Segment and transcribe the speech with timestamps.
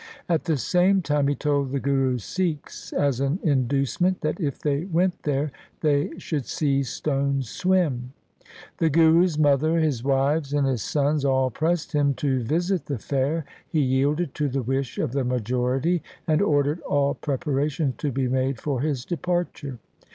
[0.27, 4.85] At the same time, he told the Guru's Sikhs as an inducement that if they
[4.85, 8.11] went there they should see stones swim.
[8.79, 13.45] The Guru's mother, his wives, and his sons all pressed him to visit the fair.
[13.69, 18.59] He yielded to the wish of the majority, and ordered all preparations to be made
[18.59, 19.77] for his departure.